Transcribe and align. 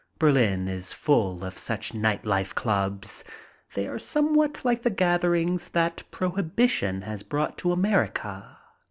Berlin 0.17 0.67
is 0.67 0.93
full 0.93 1.45
of 1.45 1.55
such 1.59 1.93
night 1.93 2.25
life 2.25 2.55
clubs. 2.55 3.23
They 3.75 3.85
are 3.87 3.99
somewhat 3.99 4.65
like 4.65 4.81
the 4.81 4.89
gatherings 4.89 5.69
that 5.69 6.01
prohibition 6.09 7.03
has 7.03 7.21
brought 7.21 7.55
to 7.59 7.71
America. 7.71 8.57